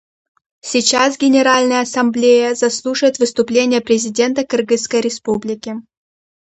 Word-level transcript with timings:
Сейчас 0.61 1.15
Генеральная 1.19 1.81
Ассамблея 1.81 2.55
заслушает 2.55 3.19
выступление 3.19 3.81
президента 3.81 4.43
Кыргызской 4.43 4.99
Республики. 4.99 5.75